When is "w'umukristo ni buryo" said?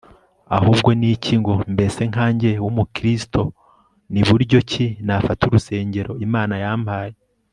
2.63-4.57